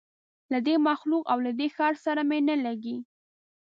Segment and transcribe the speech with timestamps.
[0.51, 2.95] له دې مخلوق او له دې ښار سره مي نه لګیږي